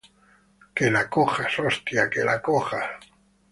[0.73, 2.89] ¡que la cojas!¡ hostia, que la cojas!